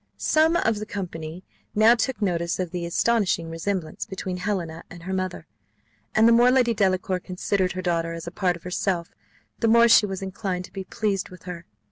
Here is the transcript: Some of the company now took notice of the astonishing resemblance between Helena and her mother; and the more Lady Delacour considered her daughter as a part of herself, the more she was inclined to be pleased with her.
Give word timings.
Some 0.17 0.55
of 0.55 0.77
the 0.79 0.87
company 0.87 1.43
now 1.75 1.93
took 1.93 2.23
notice 2.23 2.57
of 2.59 2.71
the 2.71 2.87
astonishing 2.87 3.51
resemblance 3.51 4.03
between 4.03 4.37
Helena 4.37 4.83
and 4.89 5.03
her 5.03 5.13
mother; 5.13 5.45
and 6.15 6.27
the 6.27 6.31
more 6.31 6.49
Lady 6.49 6.73
Delacour 6.73 7.19
considered 7.19 7.73
her 7.73 7.83
daughter 7.83 8.13
as 8.13 8.25
a 8.25 8.31
part 8.31 8.55
of 8.55 8.63
herself, 8.63 9.11
the 9.59 9.67
more 9.67 9.87
she 9.87 10.07
was 10.07 10.23
inclined 10.23 10.65
to 10.65 10.73
be 10.73 10.85
pleased 10.85 11.29
with 11.29 11.43
her. 11.43 11.67